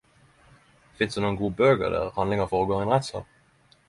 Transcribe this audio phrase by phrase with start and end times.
[1.01, 3.25] Finnes det noken gode bøker der handlinga foregår i ein rettssal?